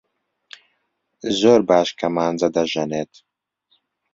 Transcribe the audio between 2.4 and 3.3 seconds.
دەژەنێت.